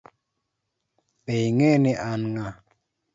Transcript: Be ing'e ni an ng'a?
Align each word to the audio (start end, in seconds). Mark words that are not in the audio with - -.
Be 1.23 1.33
ing'e 1.47 1.71
ni 1.83 1.93
an 2.09 2.21
ng'a? 2.33 2.49